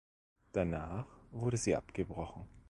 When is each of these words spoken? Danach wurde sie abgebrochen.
Danach 0.51 1.05
wurde 1.31 1.57
sie 1.57 1.75
abgebrochen. 1.75 2.47